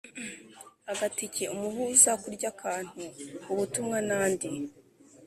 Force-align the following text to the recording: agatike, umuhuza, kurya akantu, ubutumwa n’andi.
agatike, 0.91 1.43
umuhuza, 1.55 2.11
kurya 2.21 2.47
akantu, 2.53 2.99
ubutumwa 3.51 3.97
n’andi. 4.07 4.49